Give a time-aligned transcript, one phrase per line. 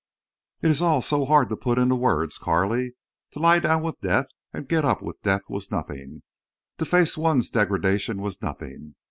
[0.63, 2.95] It is all so hard to put in words, Carley.
[3.33, 6.23] To lie down with death and get up with death was nothing.
[6.79, 8.95] To face one's degradation was nothing.